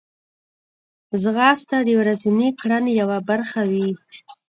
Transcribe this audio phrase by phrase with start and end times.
[1.21, 3.89] ځغاسته د ورځنۍ کړنې یوه برخه وي